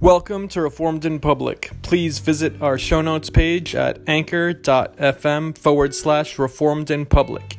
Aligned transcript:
Welcome 0.00 0.48
to 0.48 0.62
Reformed 0.62 1.04
in 1.04 1.20
Public. 1.20 1.72
Please 1.82 2.20
visit 2.20 2.62
our 2.62 2.78
show 2.78 3.02
notes 3.02 3.28
page 3.28 3.74
at 3.74 3.98
anchor.fm 4.06 5.58
forward 5.58 5.94
slash 5.94 6.38
reformed 6.38 6.90
in 6.90 7.04
public. 7.04 7.58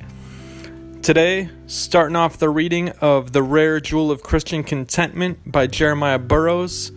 Today, 1.03 1.51
starting 1.67 2.15
off 2.15 2.39
the 2.39 2.49
reading 2.49 2.89
of 2.99 3.33
The 3.33 3.43
Rare 3.43 3.79
Jewel 3.79 4.09
of 4.09 4.23
Christian 4.23 4.63
Contentment 4.63 5.51
by 5.51 5.67
Jeremiah 5.67 6.17
Burroughs. 6.17 6.91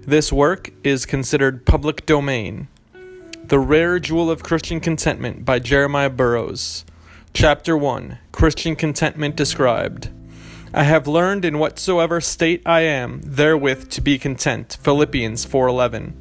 This 0.00 0.32
work 0.32 0.72
is 0.82 1.04
considered 1.04 1.66
public 1.66 2.06
domain. 2.06 2.68
The 3.44 3.58
Rare 3.58 3.98
Jewel 3.98 4.30
of 4.30 4.42
Christian 4.42 4.80
Contentment 4.80 5.44
by 5.44 5.58
Jeremiah 5.58 6.08
Burroughs. 6.08 6.86
Chapter 7.34 7.76
1 7.76 8.16
Christian 8.32 8.74
Contentment 8.74 9.36
Described. 9.36 10.08
I 10.74 10.82
have 10.82 11.06
learned 11.06 11.44
in 11.44 11.58
whatsoever 11.58 12.20
state 12.20 12.62
I 12.66 12.80
am 12.80 13.20
therewith 13.24 13.88
to 13.90 14.00
be 14.00 14.18
content. 14.18 14.76
Philippians 14.82 15.46
4:11. 15.46 16.14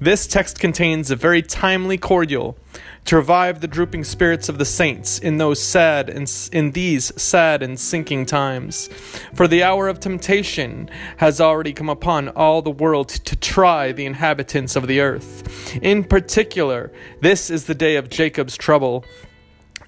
This 0.00 0.26
text 0.26 0.58
contains 0.58 1.10
a 1.10 1.16
very 1.16 1.40
timely 1.40 1.96
cordial 1.96 2.58
to 3.04 3.16
revive 3.16 3.60
the 3.60 3.68
drooping 3.68 4.02
spirits 4.04 4.48
of 4.48 4.58
the 4.58 4.64
saints 4.64 5.18
in 5.18 5.38
those 5.38 5.62
sad 5.62 6.10
and 6.10 6.30
in 6.52 6.72
these 6.72 7.12
sad 7.20 7.62
and 7.62 7.78
sinking 7.78 8.26
times. 8.26 8.88
For 9.32 9.46
the 9.46 9.62
hour 9.62 9.88
of 9.88 10.00
temptation 10.00 10.90
has 11.18 11.40
already 11.40 11.72
come 11.72 11.88
upon 11.88 12.28
all 12.30 12.62
the 12.62 12.70
world 12.70 13.08
to 13.08 13.36
try 13.36 13.92
the 13.92 14.06
inhabitants 14.06 14.74
of 14.74 14.88
the 14.88 15.00
earth. 15.00 15.78
In 15.80 16.02
particular, 16.02 16.90
this 17.20 17.48
is 17.48 17.64
the 17.64 17.74
day 17.74 17.94
of 17.96 18.10
Jacob's 18.10 18.56
trouble 18.56 19.04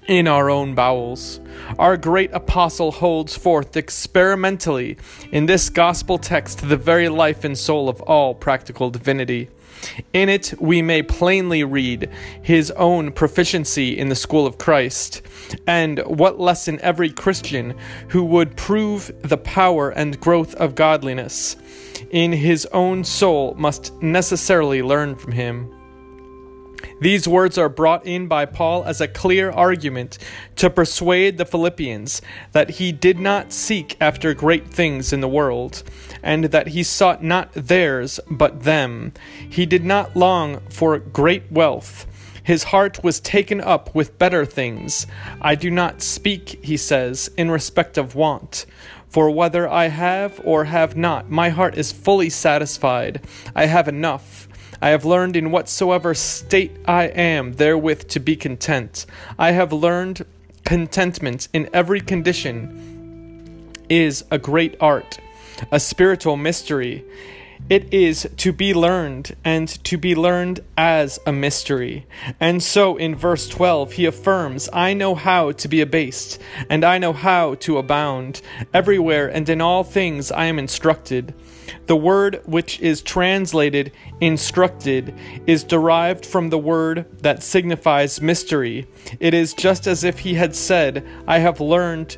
in 0.07 0.27
our 0.27 0.49
own 0.49 0.73
bowels. 0.73 1.39
Our 1.77 1.97
great 1.97 2.31
apostle 2.33 2.91
holds 2.91 3.35
forth 3.35 3.75
experimentally 3.75 4.97
in 5.31 5.45
this 5.45 5.69
gospel 5.69 6.17
text 6.17 6.67
the 6.67 6.77
very 6.77 7.09
life 7.09 7.43
and 7.43 7.57
soul 7.57 7.89
of 7.89 8.01
all 8.01 8.33
practical 8.33 8.89
divinity. 8.89 9.49
In 10.13 10.27
it, 10.27 10.53
we 10.59 10.81
may 10.81 11.03
plainly 11.03 11.63
read 11.63 12.09
his 12.41 12.71
own 12.71 13.11
proficiency 13.11 13.97
in 13.97 14.09
the 14.09 14.15
school 14.15 14.47
of 14.47 14.57
Christ, 14.57 15.21
and 15.67 15.99
what 15.99 16.39
lesson 16.39 16.79
every 16.81 17.11
Christian 17.11 17.75
who 18.09 18.23
would 18.25 18.55
prove 18.55 19.11
the 19.21 19.37
power 19.37 19.89
and 19.89 20.19
growth 20.19 20.55
of 20.55 20.73
godliness 20.73 21.57
in 22.09 22.31
his 22.31 22.65
own 22.67 23.03
soul 23.03 23.53
must 23.55 23.93
necessarily 24.01 24.81
learn 24.81 25.15
from 25.15 25.33
him. 25.33 25.76
These 26.99 27.27
words 27.27 27.57
are 27.57 27.69
brought 27.69 28.05
in 28.05 28.27
by 28.27 28.45
Paul 28.45 28.83
as 28.85 29.01
a 29.01 29.07
clear 29.07 29.51
argument 29.51 30.17
to 30.55 30.69
persuade 30.69 31.37
the 31.37 31.45
Philippians 31.45 32.21
that 32.51 32.71
he 32.71 32.91
did 32.91 33.19
not 33.19 33.53
seek 33.53 33.95
after 34.01 34.33
great 34.33 34.67
things 34.67 35.13
in 35.13 35.21
the 35.21 35.27
world, 35.27 35.83
and 36.23 36.45
that 36.45 36.69
he 36.69 36.83
sought 36.83 37.23
not 37.23 37.53
theirs 37.53 38.19
but 38.29 38.63
them. 38.63 39.13
He 39.49 39.65
did 39.65 39.83
not 39.83 40.15
long 40.15 40.61
for 40.69 40.97
great 40.97 41.51
wealth. 41.51 42.05
His 42.47 42.63
heart 42.63 43.03
was 43.03 43.19
taken 43.19 43.59
up 43.59 43.93
with 43.93 44.17
better 44.17 44.45
things. 44.45 45.05
I 45.41 45.55
do 45.55 45.69
not 45.69 46.01
speak, 46.01 46.63
he 46.63 46.77
says, 46.77 47.29
in 47.35 47.51
respect 47.51 47.97
of 47.97 48.15
want. 48.15 48.65
For 49.17 49.31
whether 49.31 49.67
I 49.67 49.87
have 49.87 50.39
or 50.43 50.65
have 50.65 50.95
not, 50.95 51.27
my 51.27 51.49
heart 51.49 51.75
is 51.75 51.91
fully 51.91 52.29
satisfied. 52.29 53.25
I 53.55 53.65
have 53.65 53.87
enough. 53.87 54.47
I 54.79 54.89
have 54.89 55.05
learned 55.05 55.35
in 55.35 55.49
whatsoever 55.49 56.13
state 56.13 56.77
I 56.85 57.05
am 57.05 57.53
therewith 57.53 58.09
to 58.09 58.19
be 58.19 58.35
content. 58.35 59.07
I 59.39 59.53
have 59.53 59.73
learned 59.73 60.23
contentment 60.65 61.47
in 61.51 61.67
every 61.73 61.99
condition 61.99 63.73
is 63.89 64.23
a 64.29 64.37
great 64.37 64.77
art, 64.79 65.17
a 65.71 65.79
spiritual 65.79 66.37
mystery. 66.37 67.03
It 67.69 67.93
is 67.93 68.27
to 68.37 68.53
be 68.53 68.73
learned 68.73 69.35
and 69.43 69.67
to 69.83 69.97
be 69.97 70.15
learned 70.15 70.61
as 70.77 71.19
a 71.25 71.31
mystery. 71.31 72.05
And 72.39 72.63
so 72.63 72.95
in 72.95 73.15
verse 73.15 73.49
12, 73.49 73.93
he 73.93 74.05
affirms, 74.05 74.69
I 74.71 74.93
know 74.93 75.15
how 75.15 75.51
to 75.51 75.67
be 75.67 75.81
abased, 75.81 76.41
and 76.69 76.83
I 76.83 76.97
know 76.97 77.13
how 77.13 77.55
to 77.55 77.77
abound. 77.77 78.41
Everywhere 78.73 79.27
and 79.27 79.49
in 79.49 79.59
all 79.59 79.83
things 79.83 80.31
I 80.31 80.45
am 80.45 80.59
instructed. 80.59 81.33
The 81.87 81.95
word 81.95 82.41
which 82.45 82.79
is 82.79 83.01
translated 83.01 83.91
instructed 84.21 85.13
is 85.45 85.63
derived 85.63 86.25
from 86.25 86.49
the 86.49 86.57
word 86.57 87.05
that 87.21 87.43
signifies 87.43 88.21
mystery. 88.21 88.87
It 89.19 89.33
is 89.33 89.53
just 89.53 89.87
as 89.87 90.03
if 90.03 90.19
he 90.19 90.35
had 90.35 90.55
said, 90.55 91.05
I 91.27 91.39
have 91.39 91.59
learned 91.59 92.17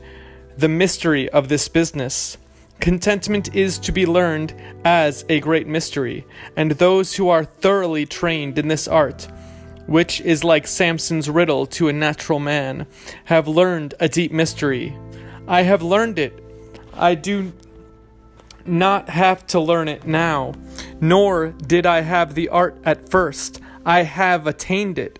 the 0.57 0.69
mystery 0.69 1.29
of 1.29 1.49
this 1.49 1.67
business. 1.67 2.37
Contentment 2.79 3.53
is 3.53 3.77
to 3.79 3.91
be 3.91 4.05
learned 4.05 4.53
as 4.85 5.25
a 5.27 5.41
great 5.41 5.67
mystery, 5.67 6.25
and 6.55 6.71
those 6.71 7.15
who 7.15 7.27
are 7.27 7.43
thoroughly 7.43 8.05
trained 8.05 8.57
in 8.57 8.69
this 8.69 8.87
art, 8.87 9.27
which 9.85 10.21
is 10.21 10.45
like 10.45 10.65
Samson's 10.65 11.29
riddle 11.29 11.65
to 11.65 11.89
a 11.89 11.93
natural 11.93 12.39
man, 12.39 12.87
have 13.25 13.49
learned 13.49 13.95
a 13.99 14.07
deep 14.07 14.31
mystery. 14.31 14.97
I 15.45 15.63
have 15.63 15.81
learned 15.81 16.19
it. 16.19 16.41
I 16.93 17.15
do 17.15 17.51
not 18.65 19.09
have 19.09 19.45
to 19.47 19.59
learn 19.59 19.89
it 19.89 20.07
now, 20.07 20.53
nor 21.01 21.49
did 21.49 21.85
I 21.85 22.01
have 22.01 22.33
the 22.33 22.47
art 22.47 22.77
at 22.85 23.09
first. 23.09 23.59
I 23.85 24.03
have 24.03 24.47
attained 24.47 24.97
it, 24.97 25.19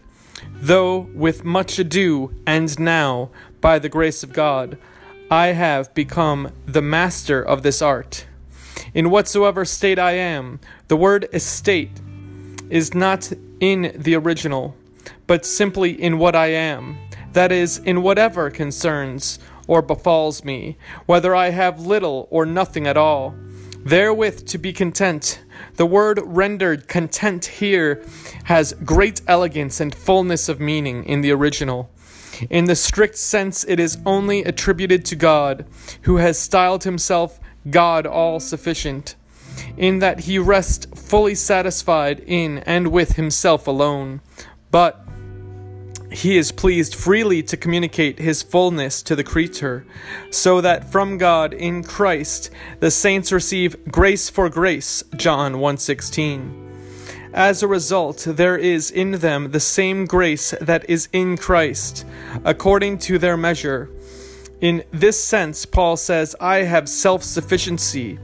though 0.54 1.10
with 1.14 1.44
much 1.44 1.78
ado, 1.78 2.34
and 2.46 2.80
now, 2.80 3.32
by 3.60 3.80
the 3.80 3.90
grace 3.90 4.24
of 4.24 4.32
God, 4.32 4.78
I 5.32 5.48
have 5.48 5.94
become 5.94 6.52
the 6.66 6.82
master 6.82 7.40
of 7.40 7.62
this 7.62 7.84
art. 7.84 8.26
In 8.96 9.12
whatsoever 9.12 9.64
state 9.64 10.00
I 10.00 10.14
am, 10.14 10.60
the 10.88 10.98
word 10.98 11.30
estate 11.32 11.92
is 12.72 12.96
not 12.96 13.32
in 13.60 13.96
the 13.96 14.16
original, 14.16 14.76
but 15.28 15.46
simply 15.46 15.92
in 15.92 16.18
what 16.18 16.36
I 16.36 16.48
am, 16.48 16.98
that 17.34 17.52
is, 17.52 17.78
in 17.78 18.02
whatever 18.02 18.50
concerns 18.50 19.38
or 19.68 19.84
befalls 19.84 20.44
me, 20.44 20.78
whether 21.06 21.36
I 21.36 21.52
have 21.52 21.86
little 21.86 22.28
or 22.32 22.44
nothing 22.44 22.88
at 22.88 22.98
all. 22.98 23.36
Therewith 23.86 24.48
to 24.48 24.58
be 24.58 24.74
content. 24.74 25.44
The 25.76 25.86
word 25.86 26.20
rendered 26.24 26.88
content 26.88 27.46
here 27.46 28.04
has 28.46 28.74
great 28.84 29.22
elegance 29.28 29.80
and 29.80 29.94
fullness 29.94 30.50
of 30.50 30.60
meaning 30.60 31.04
in 31.04 31.22
the 31.22 31.32
original. 31.32 31.92
In 32.50 32.66
the 32.66 32.76
strict 32.76 33.18
sense, 33.18 33.66
it 33.68 33.80
is 33.80 33.98
only 34.06 34.44
attributed 34.44 35.06
to 35.06 35.16
God, 35.16 35.66
who 36.04 36.18
has 36.18 36.38
styled 36.38 36.84
himself 36.84 37.40
God 37.70 38.06
all 38.06 38.40
sufficient, 38.40 39.16
in 39.76 40.00
that 40.00 40.22
he 40.22 40.40
rests 40.40 40.88
fully 40.96 41.36
satisfied 41.36 42.20
in 42.26 42.60
and 42.60 42.90
with 42.90 43.14
himself 43.14 43.68
alone. 43.68 44.22
But 44.72 45.04
he 46.12 46.38
is 46.38 46.52
pleased 46.52 46.96
freely 46.96 47.44
to 47.44 47.58
communicate 47.58 48.20
his 48.20 48.42
fullness 48.42 49.04
to 49.04 49.16
the 49.16 49.24
creature, 49.24 49.86
so 50.32 50.62
that 50.62 50.92
from 50.92 51.18
God 51.18 51.54
in 51.54 51.84
Christ 51.84 52.50
the 52.80 52.92
saints 52.92 53.32
receive 53.32 53.86
grace 53.92 54.30
for 54.30 54.50
grace. 54.50 55.04
John 55.16 55.56
1:16. 55.56 56.69
As 57.34 57.62
a 57.62 57.68
result, 57.68 58.26
there 58.28 58.58
is 58.58 58.90
in 58.90 59.12
them 59.12 59.52
the 59.52 59.60
same 59.60 60.06
grace 60.06 60.54
that 60.60 60.90
is 60.90 61.08
in 61.14 61.38
Christ, 61.38 62.06
according 62.44 62.98
to 63.00 63.20
their 63.20 63.38
measure. 63.38 63.90
In 64.62 64.84
this 64.92 65.24
sense, 65.24 65.66
Paul 65.66 65.96
says, 65.96 66.36
I 66.40 66.64
have 66.64 66.90
self 66.90 67.24
sufficiency, 67.24 68.18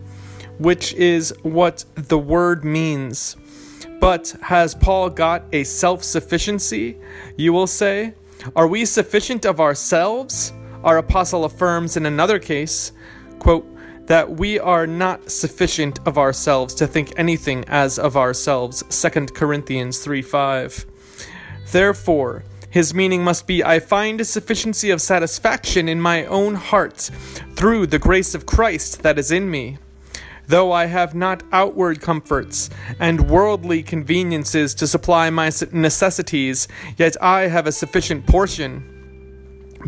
which 0.58 0.94
is 0.94 1.34
what 1.44 1.86
the 1.94 2.18
word 2.18 2.66
means. 2.66 3.38
But 4.00 4.36
has 4.42 4.76
Paul 4.76 5.10
got 5.12 5.44
a 5.54 5.64
self 5.64 6.04
sufficiency? 6.04 6.98
You 7.38 7.54
will 7.54 7.68
say. 7.68 8.16
Are 8.56 8.68
we 8.68 8.86
sufficient 8.86 9.46
of 9.46 9.62
ourselves? 9.62 10.52
Our 10.84 10.98
apostle 10.98 11.46
affirms 11.46 11.96
in 11.96 12.06
another 12.06 12.38
case, 12.38 12.92
quote, 13.40 13.66
that 14.08 14.32
we 14.32 14.60
are 14.60 14.86
not 14.86 15.32
sufficient 15.32 16.00
of 16.06 16.18
ourselves 16.18 16.74
to 16.76 16.88
think 16.88 17.14
anything 17.18 17.64
as 17.68 17.98
of 17.98 18.16
ourselves 18.16 18.84
2 18.90 19.28
corinthians 19.28 20.00
3 20.00 20.22
5 20.22 20.86
therefore 21.72 22.44
his 22.76 22.94
meaning 22.94 23.24
must 23.24 23.48
be 23.48 23.64
I 23.64 23.80
find 23.80 24.20
a 24.20 24.26
sufficiency 24.26 24.90
of 24.90 25.02
satisfaction 25.02 25.88
in 25.88 26.02
my 26.02 26.26
own 26.26 26.56
heart 26.56 27.10
through 27.56 27.88
the 27.88 28.00
grace 28.00 28.36
of 28.36 28.46
Christ 28.46 29.02
that 29.02 29.18
is 29.18 29.32
in 29.32 29.50
me. 29.50 29.78
Though 30.48 30.74
I 30.74 30.88
have 30.88 31.16
not 31.16 31.42
outward 31.54 32.02
comforts 32.02 32.70
and 33.00 33.30
worldly 33.30 33.82
conveniences 33.82 34.76
to 34.76 34.88
supply 34.88 35.30
my 35.30 35.50
necessities, 35.72 36.68
yet 36.98 37.16
I 37.22 37.48
have 37.48 37.66
a 37.66 37.72
sufficient 37.72 38.28
portion 38.28 38.95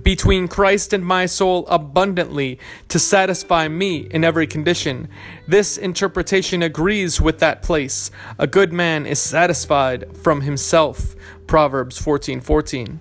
between 0.04 0.48
Christ 0.48 0.94
and 0.94 1.06
my 1.06 1.26
soul 1.26 1.66
abundantly 1.68 2.60
to 2.90 3.00
satisfy 3.00 3.68
me 3.68 4.08
in 4.12 4.24
every 4.24 4.48
condition. 4.48 5.08
This 5.48 5.78
interpretation 5.78 6.62
agrees 6.62 7.22
with 7.22 7.40
that 7.40 7.62
place. 7.62 8.12
A 8.38 8.48
good 8.48 8.74
man 8.74 9.06
is 9.06 9.20
satisfied 9.20 10.18
from 10.18 10.42
himself. 10.42 11.16
Proverbs 11.48 12.00
14:14. 12.00 12.42
14, 12.58 13.00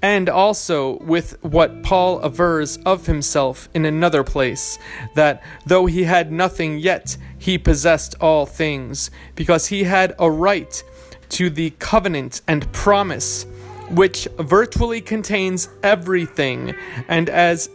and 0.00 0.28
also 0.28 0.98
with 0.98 1.36
what 1.42 1.82
Paul 1.82 2.24
avers 2.24 2.76
of 2.84 3.06
himself 3.06 3.68
in 3.74 3.84
another 3.84 4.22
place 4.22 4.78
that 5.14 5.42
though 5.66 5.86
he 5.86 6.04
had 6.04 6.30
nothing 6.30 6.78
yet, 6.78 7.16
he 7.38 7.58
possessed 7.58 8.14
all 8.20 8.46
things, 8.46 9.10
because 9.34 9.68
he 9.68 9.84
had 9.84 10.14
a 10.18 10.30
right 10.30 10.82
to 11.30 11.50
the 11.50 11.70
covenant 11.78 12.42
and 12.46 12.70
promise, 12.72 13.46
which 13.92 14.26
virtually 14.38 15.00
contains 15.00 15.68
everything, 15.82 16.74
and 17.08 17.28
as 17.28 17.70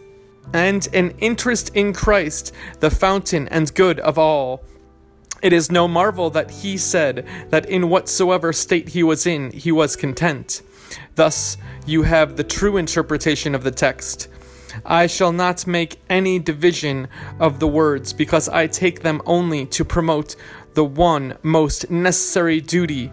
and 0.52 0.88
an 0.94 1.10
interest 1.18 1.70
in 1.74 1.92
Christ, 1.92 2.54
the 2.80 2.90
fountain 2.90 3.48
and 3.48 3.74
good 3.74 4.00
of 4.00 4.18
all. 4.18 4.62
It 5.42 5.52
is 5.52 5.70
no 5.70 5.86
marvel 5.86 6.30
that 6.30 6.50
he 6.50 6.76
said 6.76 7.26
that 7.50 7.66
in 7.66 7.90
whatsoever 7.90 8.52
state 8.52 8.88
he 8.90 9.02
was 9.02 9.26
in, 9.26 9.52
he 9.52 9.70
was 9.70 9.94
content. 9.94 10.62
Thus, 11.14 11.58
you 11.86 12.02
have 12.02 12.36
the 12.36 12.44
true 12.44 12.76
interpretation 12.76 13.54
of 13.54 13.62
the 13.62 13.70
text. 13.70 14.28
I 14.84 15.06
shall 15.06 15.32
not 15.32 15.66
make 15.66 16.00
any 16.08 16.38
division 16.38 17.08
of 17.38 17.60
the 17.60 17.68
words, 17.68 18.12
because 18.12 18.48
I 18.48 18.66
take 18.66 19.02
them 19.02 19.20
only 19.26 19.66
to 19.66 19.84
promote 19.84 20.34
the 20.74 20.84
one 20.84 21.36
most 21.42 21.90
necessary 21.90 22.60
duty 22.60 23.12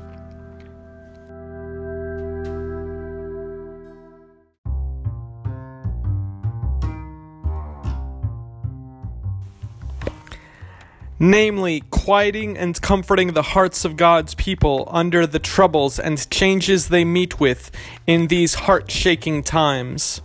namely, 11.20 11.82
quieting 11.92 12.58
and 12.58 12.82
comforting 12.82 13.34
the 13.34 13.42
hearts 13.42 13.86
of 13.86 13.98
God's 13.98 14.36
people 14.36 14.88
under 14.92 15.26
the 15.26 15.40
troubles 15.40 16.00
and 16.00 16.30
changes 16.30 16.90
they 16.90 17.06
meet 17.06 17.40
with 17.40 17.72
in 18.06 18.28
these 18.28 18.56
heart 18.56 18.92
shaking 18.92 19.44
times. 19.44 20.22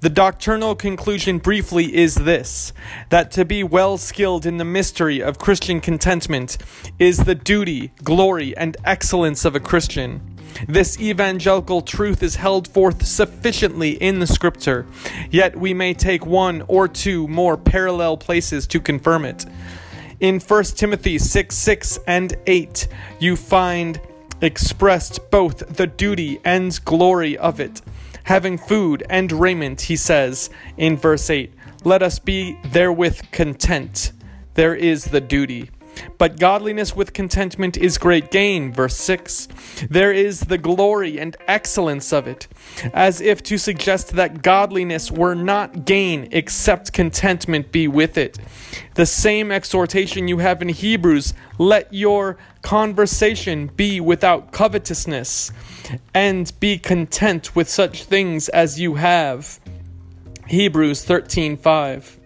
The 0.00 0.10
doctrinal 0.10 0.74
conclusion 0.74 1.38
briefly 1.38 1.96
is 1.96 2.16
this 2.16 2.72
that 3.08 3.30
to 3.32 3.44
be 3.44 3.64
well 3.64 3.96
skilled 3.96 4.44
in 4.44 4.58
the 4.58 4.64
mystery 4.64 5.20
of 5.22 5.38
Christian 5.38 5.80
contentment 5.80 6.58
is 6.98 7.24
the 7.24 7.34
duty, 7.34 7.92
glory, 8.04 8.56
and 8.56 8.76
excellence 8.84 9.44
of 9.44 9.56
a 9.56 9.60
Christian. 9.60 10.35
This 10.68 10.98
evangelical 11.00 11.82
truth 11.82 12.22
is 12.22 12.36
held 12.36 12.68
forth 12.68 13.06
sufficiently 13.06 13.90
in 13.90 14.20
the 14.20 14.26
Scripture, 14.26 14.86
yet 15.30 15.56
we 15.56 15.74
may 15.74 15.94
take 15.94 16.24
one 16.24 16.62
or 16.68 16.88
two 16.88 17.28
more 17.28 17.56
parallel 17.56 18.16
places 18.16 18.66
to 18.68 18.80
confirm 18.80 19.24
it. 19.24 19.44
In 20.18 20.40
1 20.40 20.64
Timothy 20.64 21.18
6 21.18 21.54
6 21.54 21.98
and 22.06 22.36
8, 22.46 22.88
you 23.20 23.36
find 23.36 24.00
expressed 24.40 25.30
both 25.30 25.76
the 25.76 25.86
duty 25.86 26.40
and 26.44 26.82
glory 26.84 27.36
of 27.36 27.60
it. 27.60 27.82
Having 28.24 28.58
food 28.58 29.04
and 29.08 29.30
raiment, 29.30 29.82
he 29.82 29.96
says 29.96 30.50
in 30.76 30.96
verse 30.96 31.30
8, 31.30 31.52
let 31.84 32.02
us 32.02 32.18
be 32.18 32.58
therewith 32.64 33.30
content. 33.30 34.10
There 34.54 34.74
is 34.74 35.04
the 35.04 35.20
duty. 35.20 35.70
But 36.18 36.38
godliness 36.38 36.94
with 36.94 37.12
contentment 37.12 37.76
is 37.76 37.98
great 37.98 38.30
gain. 38.30 38.72
Verse 38.72 38.96
6. 38.96 39.48
There 39.90 40.12
is 40.12 40.40
the 40.40 40.58
glory 40.58 41.18
and 41.18 41.36
excellence 41.46 42.12
of 42.12 42.26
it, 42.26 42.48
as 42.92 43.20
if 43.20 43.42
to 43.44 43.58
suggest 43.58 44.16
that 44.16 44.42
godliness 44.42 45.10
were 45.10 45.34
not 45.34 45.84
gain 45.84 46.28
except 46.32 46.92
contentment 46.92 47.72
be 47.72 47.88
with 47.88 48.16
it. 48.16 48.38
The 48.94 49.06
same 49.06 49.52
exhortation 49.52 50.28
you 50.28 50.38
have 50.38 50.62
in 50.62 50.68
Hebrews 50.68 51.34
let 51.58 51.92
your 51.92 52.36
conversation 52.62 53.68
be 53.68 54.00
without 54.00 54.52
covetousness, 54.52 55.52
and 56.12 56.52
be 56.60 56.78
content 56.78 57.54
with 57.54 57.68
such 57.68 58.04
things 58.04 58.48
as 58.48 58.80
you 58.80 58.94
have. 58.96 59.60
Hebrews 60.48 61.04
13 61.04 61.56
5. 61.56 62.25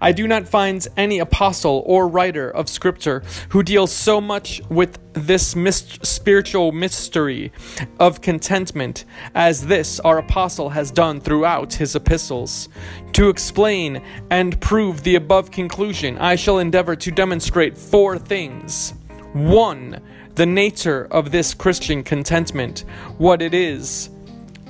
I 0.00 0.12
do 0.12 0.26
not 0.26 0.48
find 0.48 0.86
any 0.96 1.18
apostle 1.18 1.82
or 1.86 2.08
writer 2.08 2.50
of 2.50 2.68
Scripture 2.68 3.22
who 3.50 3.62
deals 3.62 3.92
so 3.92 4.20
much 4.20 4.60
with 4.68 4.98
this 5.12 5.54
spiritual 6.02 6.72
mystery 6.72 7.52
of 7.98 8.20
contentment 8.20 9.04
as 9.34 9.66
this 9.66 9.98
our 10.00 10.18
apostle 10.18 10.70
has 10.70 10.90
done 10.90 11.20
throughout 11.20 11.74
his 11.74 11.96
epistles. 11.96 12.68
To 13.14 13.28
explain 13.28 14.02
and 14.30 14.60
prove 14.60 15.02
the 15.02 15.14
above 15.14 15.50
conclusion, 15.50 16.18
I 16.18 16.36
shall 16.36 16.58
endeavor 16.58 16.96
to 16.96 17.10
demonstrate 17.10 17.78
four 17.78 18.18
things. 18.18 18.94
1. 19.32 20.00
The 20.34 20.46
nature 20.46 21.08
of 21.10 21.30
this 21.30 21.54
Christian 21.54 22.02
contentment, 22.02 22.84
what 23.18 23.40
it 23.40 23.54
is. 23.54 24.10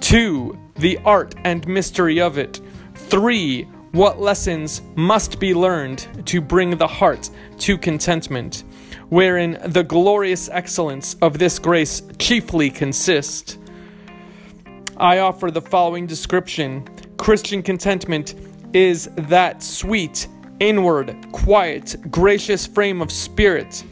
2. 0.01 0.57
The 0.77 0.99
art 1.05 1.35
and 1.45 1.67
mystery 1.67 2.21
of 2.21 2.39
it. 2.39 2.61
3 2.95 3.67
what 3.97 4.21
lessons 4.21 4.83
must 4.95 5.41
be 5.41 5.55
learned 5.55 6.07
to 6.27 6.43
bring 6.43 6.77
the 6.77 6.87
heart 6.87 7.31
to 7.57 7.79
contentment, 7.79 8.63
wherein 9.09 9.59
the 9.65 9.83
glorious 9.83 10.51
excellence 10.51 11.17
of 11.23 11.39
this 11.39 11.59
grace 11.59 12.03
chiefly 12.19 12.69
consists. 12.69 13.57
I 14.99 15.21
offer 15.21 15.51
the 15.51 15.63
following 15.63 16.07
description 16.07 16.87
Christian 17.17 17.63
contentment 17.63 18.35
is 18.75 19.09
that 19.17 19.63
sweet, 19.63 20.29
inward, 20.61 21.17
quiet, 21.33 21.97
gracious 22.11 22.67
frame 22.67 23.01
of 23.01 23.11
spirit 23.11 23.83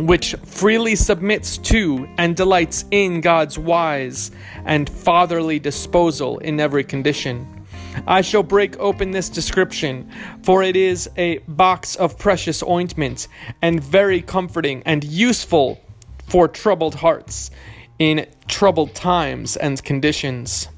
which 0.00 0.34
freely 0.44 0.96
submits 0.96 1.56
to 1.56 2.08
and 2.18 2.34
delights 2.34 2.84
in 2.90 3.20
God's 3.20 3.56
wise 3.56 4.32
and 4.64 4.90
fatherly 4.90 5.60
disposal 5.60 6.38
in 6.38 6.58
every 6.58 6.82
condition. 6.82 7.63
I 8.06 8.20
shall 8.20 8.42
break 8.42 8.78
open 8.78 9.10
this 9.10 9.28
description, 9.28 10.10
for 10.42 10.62
it 10.62 10.76
is 10.76 11.08
a 11.16 11.38
box 11.48 11.96
of 11.96 12.18
precious 12.18 12.62
ointment, 12.62 13.28
and 13.62 13.82
very 13.82 14.20
comforting 14.20 14.82
and 14.84 15.04
useful 15.04 15.80
for 16.26 16.48
troubled 16.48 16.96
hearts 16.96 17.50
in 17.98 18.26
troubled 18.48 18.94
times 18.94 19.56
and 19.56 19.82
conditions. 19.82 20.68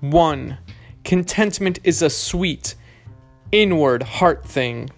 1. 0.00 0.58
Contentment 1.04 1.78
is 1.84 2.02
a 2.02 2.10
sweet, 2.10 2.74
inward 3.52 4.02
heart 4.02 4.44
thing. 4.44 4.90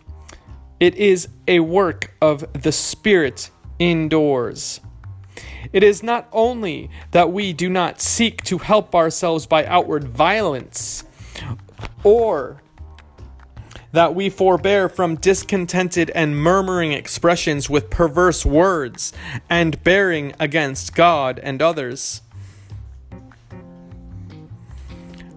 It 0.79 0.95
is 0.95 1.29
a 1.47 1.61
work 1.61 2.15
of 2.21 2.45
the 2.55 2.73
Spirit 2.73 3.51
indoors. 3.79 4.81
It 5.73 5.83
is 5.83 6.03
not 6.03 6.29
only 6.33 6.91
that 7.13 7.33
we 7.33 7.53
do 7.53 7.69
not 7.69 8.01
seek 8.01 8.43
to 8.45 8.59
help 8.59 8.95
ourselves 8.95 9.47
by 9.47 9.67
outward 9.67 10.05
violence, 10.05 11.05
or 12.05 12.63
that 13.93 14.15
we 14.15 14.31
forbear 14.31 14.89
from 14.89 15.17
discontented 15.17 16.11
and 16.11 16.37
murmuring 16.37 16.93
expressions 16.93 17.69
with 17.69 17.91
perverse 17.91 18.47
words 18.47 19.13
and 19.49 19.83
bearing 19.83 20.33
against 20.39 20.95
God 20.95 21.41
and 21.43 21.61
others. 21.61 22.23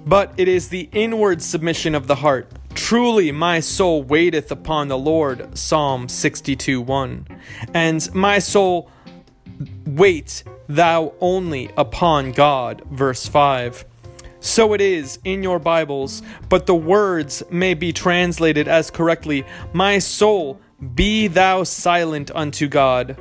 But 0.05 0.33
it 0.37 0.47
is 0.47 0.69
the 0.69 0.89
inward 0.91 1.41
submission 1.41 1.95
of 1.95 2.07
the 2.07 2.15
heart. 2.15 2.51
Truly, 2.75 3.31
my 3.31 3.59
soul 3.59 4.03
waiteth 4.03 4.51
upon 4.51 4.87
the 4.87 4.97
Lord, 4.97 5.57
Psalm 5.57 6.09
62 6.09 6.81
1. 6.81 7.27
And 7.73 8.13
my 8.13 8.39
soul, 8.39 8.89
wait 9.85 10.43
thou 10.67 11.13
only 11.21 11.71
upon 11.77 12.31
God, 12.31 12.83
verse 12.91 13.27
5. 13.27 13.85
So 14.43 14.73
it 14.73 14.81
is 14.81 15.19
in 15.23 15.41
your 15.41 15.57
Bibles, 15.57 16.21
but 16.49 16.65
the 16.65 16.75
words 16.75 17.43
may 17.49 17.73
be 17.73 17.93
translated 17.93 18.67
as 18.67 18.91
correctly 18.91 19.45
My 19.71 19.99
soul, 19.99 20.59
be 20.95 21.27
thou 21.27 21.63
silent 21.63 22.29
unto 22.35 22.67
God. 22.67 23.15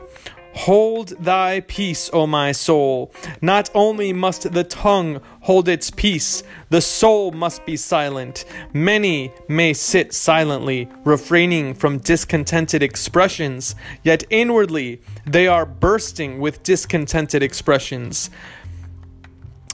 Hold 0.55 1.11
thy 1.21 1.61
peace, 1.61 2.11
O 2.13 2.27
my 2.27 2.51
soul. 2.51 3.13
Not 3.41 3.71
only 3.73 4.13
must 4.13 4.53
the 4.53 4.65
tongue 4.65 5.21
hold 5.43 5.69
its 5.69 5.91
peace, 5.93 6.43
the 6.71 6.81
soul 6.81 7.31
must 7.31 7.65
be 7.65 7.77
silent. 7.77 8.45
Many 8.73 9.33
may 9.47 9.75
sit 9.75 10.13
silently, 10.13 10.89
refraining 11.05 11.75
from 11.75 11.99
discontented 11.99 12.83
expressions, 12.83 13.77
yet 14.03 14.25
inwardly 14.29 15.01
they 15.25 15.47
are 15.47 15.65
bursting 15.65 16.41
with 16.41 16.65
discontented 16.65 17.45
expressions 17.45 18.29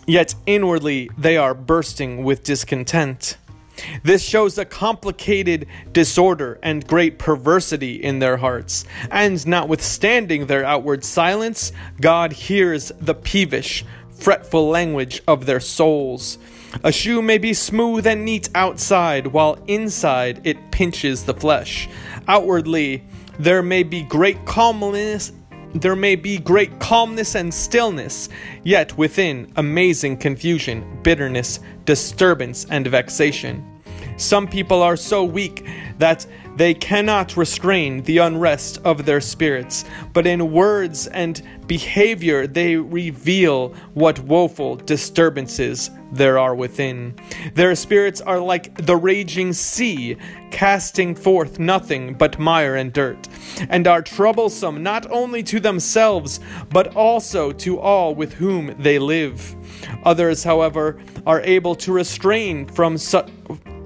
yet 0.09 0.35
inwardly 0.47 1.11
they 1.17 1.37
are 1.37 1.55
bursting 1.55 2.25
with 2.25 2.43
discontent. 2.43 3.37
This 4.03 4.25
shows 4.25 4.59
a 4.59 4.65
complicated 4.65 5.67
disorder 5.93 6.59
and 6.63 6.85
great 6.85 7.19
perversity 7.19 8.03
in 8.03 8.19
their 8.19 8.39
hearts. 8.39 8.85
And 9.11 9.47
notwithstanding 9.47 10.47
their 10.47 10.65
outward 10.65 11.05
silence, 11.05 11.71
God 12.01 12.33
hears 12.33 12.91
the 13.01 13.15
peevish, 13.15 13.85
fretful 14.11 14.69
language 14.69 15.23
of 15.29 15.47
their 15.47 15.61
souls. 15.61 16.39
A 16.83 16.91
shoe 16.91 17.23
may 17.23 17.39
be 17.39 17.55
smooth 17.55 18.07
and 18.07 18.25
neat 18.25 18.49
outside, 18.55 19.29
while 19.29 19.59
inside 19.69 20.41
it 20.45 20.73
pinches 20.73 21.25
the 21.25 21.35
flesh. 21.35 21.89
Outwardly, 22.27 23.05
there 23.39 23.63
may 23.63 23.85
be 23.85 24.03
great 24.03 24.45
calmness 24.45 25.33
there 25.81 25.97
may 25.97 26.17
be 26.17 26.39
great 26.39 26.79
calmness 26.79 27.35
and 27.35 27.53
stillness, 27.53 28.29
yet 28.65 28.97
within 28.97 29.53
amazing 29.57 30.17
confusion, 30.17 30.99
bitterness, 31.03 31.61
disturbance, 31.85 32.67
and 32.71 32.87
vexation. 32.87 33.68
Some 34.19 34.49
people 34.49 34.83
are 34.83 34.97
so 34.97 35.23
weak 35.23 35.65
that 35.99 36.27
they 36.57 36.75
cannot 36.75 37.37
restrain 37.37 38.03
the 38.03 38.19
unrest 38.19 38.81
of 38.85 39.07
their 39.07 39.21
spirits, 39.21 39.85
but 40.13 40.27
in 40.27 40.51
words 40.51 41.07
and 41.07 41.41
behavior 41.69 42.49
they 42.49 42.75
reveal 42.75 43.69
what 43.95 44.19
woeful 44.19 44.75
disturbances 44.75 45.91
there 46.11 46.37
are 46.37 46.57
within. 46.57 47.15
Their 47.55 47.77
spirits 47.77 48.21
are 48.21 48.41
like 48.41 48.87
the 48.87 48.97
raging 48.97 49.53
sea, 49.53 50.17
casting 50.51 51.15
forth 51.15 51.61
nothing 51.61 52.15
but 52.15 52.41
mire 52.41 52.75
and 52.75 52.93
dirt, 52.93 53.29
and 53.69 53.87
are 53.87 54.03
troublesome 54.03 54.83
not 54.83 55.09
only 55.13 55.45
to 55.45 55.61
themselves, 55.61 56.41
but 56.71 56.97
also 56.97 57.53
to 57.53 57.79
all 57.79 58.17
with 58.17 58.33
whom 58.33 58.75
they 58.81 58.99
live. 58.99 59.55
Others, 60.03 60.43
however, 60.43 60.99
are 61.25 61.41
able 61.43 61.77
to 61.77 61.93
restrain 61.93 62.67
from 62.67 62.99
such 62.99 63.31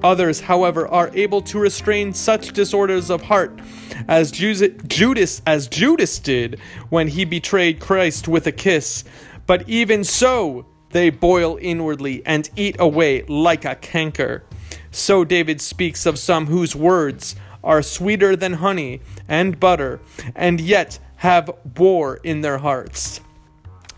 Others, 0.05 0.41
however, 0.41 0.89
are 0.89 1.11
able 1.15 1.43
to 1.43 1.59
restrain 1.59 2.13
such 2.13 2.53
disorders 2.53 3.11
of 3.11 3.23
heart 3.23 3.61
as 4.09 4.31
Judas 4.31 5.43
as 5.47 5.69
Judas 5.69 6.19
did 6.19 6.59
when 6.89 7.09
he 7.09 7.25
betrayed 7.25 7.81
Christ 7.81 8.29
with 8.29 8.47
a 8.47 8.53
kiss. 8.53 9.05
But 9.47 9.69
even 9.69 10.05
so, 10.05 10.67
they 10.91 11.11
boil 11.11 11.59
inwardly 11.61 12.23
and 12.27 12.51
eat 12.57 12.77
away 12.79 13.23
like 13.23 13.65
a 13.65 13.77
canker. 13.77 14.45
So 14.91 15.25
David 15.25 15.61
speaks 15.61 16.05
of 16.05 16.19
some 16.19 16.47
whose 16.47 16.77
words 16.77 17.35
are 17.65 17.83
sweeter 17.83 18.35
than 18.37 18.55
honey 18.55 19.01
and 19.29 19.59
butter, 19.59 20.01
and 20.35 20.61
yet 20.61 20.99
have 21.17 21.51
war 21.79 22.19
in 22.25 22.41
their 22.41 22.59
hearts. 22.59 23.21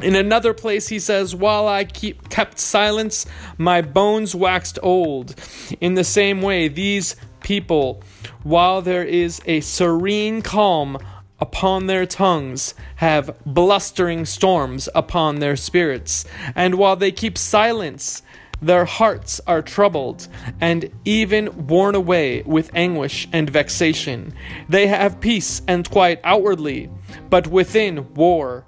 In 0.00 0.16
another 0.16 0.52
place, 0.52 0.88
he 0.88 0.98
says, 0.98 1.34
While 1.34 1.68
I 1.68 1.84
keep, 1.84 2.28
kept 2.28 2.58
silence, 2.58 3.26
my 3.56 3.80
bones 3.80 4.34
waxed 4.34 4.78
old. 4.82 5.34
In 5.80 5.94
the 5.94 6.04
same 6.04 6.42
way, 6.42 6.68
these 6.68 7.16
people, 7.40 8.02
while 8.42 8.82
there 8.82 9.04
is 9.04 9.40
a 9.46 9.60
serene 9.60 10.42
calm 10.42 10.98
upon 11.38 11.86
their 11.86 12.06
tongues, 12.06 12.74
have 12.96 13.36
blustering 13.46 14.24
storms 14.24 14.88
upon 14.94 15.38
their 15.38 15.56
spirits. 15.56 16.24
And 16.56 16.74
while 16.74 16.96
they 16.96 17.12
keep 17.12 17.38
silence, 17.38 18.22
their 18.60 18.84
hearts 18.86 19.40
are 19.46 19.62
troubled, 19.62 20.26
and 20.60 20.90
even 21.04 21.66
worn 21.66 21.94
away 21.94 22.42
with 22.42 22.70
anguish 22.74 23.28
and 23.32 23.48
vexation. 23.50 24.32
They 24.68 24.86
have 24.86 25.20
peace 25.20 25.60
and 25.68 25.88
quiet 25.88 26.20
outwardly, 26.24 26.90
but 27.28 27.46
within 27.46 28.14
war 28.14 28.64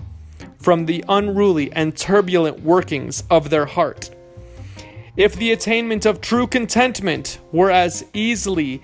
from 0.61 0.87
the 0.87 1.05
unruly 1.09 1.73
and 1.73 1.97
turbulent 1.97 2.61
workings 2.61 3.23
of 3.31 3.51
their 3.51 3.67
heart. 3.67 4.11
If 5.17 5.35
the 5.35 5.53
attainment 5.53 6.05
of 6.05 6.21
true 6.21 6.47
contentment 6.47 7.39
were 7.51 7.71
as 7.71 8.05
easily 8.13 8.83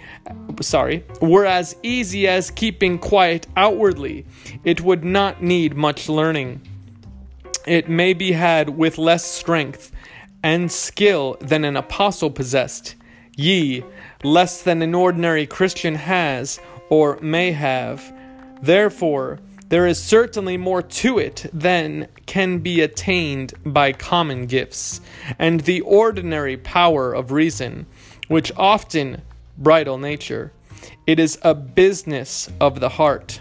sorry, 0.60 1.04
were 1.20 1.44
as 1.44 1.76
easy 1.82 2.26
as 2.26 2.50
keeping 2.50 2.98
quiet 2.98 3.46
outwardly, 3.56 4.24
it 4.64 4.80
would 4.80 5.04
not 5.04 5.42
need 5.42 5.76
much 5.76 6.08
learning. 6.08 6.60
It 7.66 7.88
may 7.88 8.12
be 8.12 8.32
had 8.32 8.70
with 8.70 8.98
less 8.98 9.24
strength 9.24 9.92
and 10.42 10.70
skill 10.70 11.36
than 11.40 11.64
an 11.64 11.76
apostle 11.76 12.30
possessed, 12.30 12.96
ye, 13.36 13.84
less 14.24 14.62
than 14.62 14.82
an 14.82 14.94
ordinary 14.94 15.46
Christian 15.46 15.94
has 15.94 16.60
or 16.88 17.18
may 17.20 17.52
have. 17.52 18.12
Therefore, 18.60 19.40
there 19.72 19.86
is 19.86 19.98
certainly 19.98 20.58
more 20.58 20.82
to 20.82 21.18
it 21.18 21.46
than 21.50 22.06
can 22.26 22.58
be 22.58 22.82
attained 22.82 23.54
by 23.64 23.90
common 23.90 24.44
gifts, 24.44 25.00
and 25.38 25.60
the 25.60 25.80
ordinary 25.80 26.58
power 26.58 27.14
of 27.14 27.32
reason, 27.32 27.86
which 28.28 28.52
often 28.54 29.22
bridle 29.56 29.96
nature. 29.96 30.52
It 31.06 31.18
is 31.18 31.38
a 31.40 31.54
business 31.54 32.50
of 32.60 32.80
the 32.80 32.90
heart. 32.90 33.40